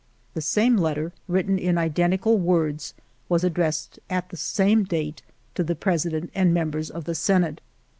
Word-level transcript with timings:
The 0.33 0.41
same 0.41 0.77
letter, 0.77 1.13
written 1.27 1.59
in 1.59 1.77
identical 1.77 2.39
words, 2.39 2.95
was 3.29 3.43
addressed 3.43 3.99
at 4.09 4.29
the 4.29 4.35
same 4.35 4.83
date 4.83 5.21
to 5.53 5.63
the 5.63 5.75
President 5.75 6.31
and 6.33 6.51
members 6.55 6.89
of 6.89 7.03
the 7.03 7.13
Senate. 7.13 7.61